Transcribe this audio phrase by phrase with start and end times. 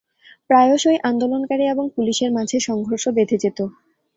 [0.49, 3.59] প্রায়শই আন্দোলনকারী এবং পুলিশের মাঝে সংঘর্ষ বেধে যেত।